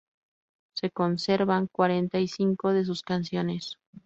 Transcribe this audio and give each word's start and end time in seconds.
Se 0.73 0.89
conservan 0.89 1.67
cuarenta 1.67 2.17
y 2.19 2.27
cinco 2.27 2.73
de 2.73 2.83
sus 2.85 3.03
canciones. 3.03 3.77